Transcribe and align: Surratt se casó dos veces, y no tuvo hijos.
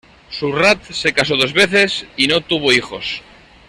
Surratt 0.31 0.83
se 0.89 1.13
casó 1.13 1.37
dos 1.37 1.53
veces, 1.53 2.07
y 2.17 2.25
no 2.25 2.41
tuvo 2.41 2.71
hijos. 2.73 3.21